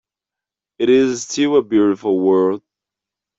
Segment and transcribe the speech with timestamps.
[0.79, 2.63] It is still a beautiful world.